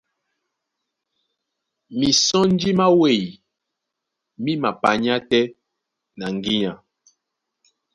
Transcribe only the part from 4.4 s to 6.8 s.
mí mapanyá tɛ́ na ŋgínya.